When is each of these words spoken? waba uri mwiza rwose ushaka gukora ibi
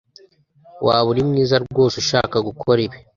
waba 0.85 1.07
uri 1.11 1.21
mwiza 1.29 1.55
rwose 1.65 1.95
ushaka 2.03 2.35
gukora 2.47 2.79
ibi 2.85 2.97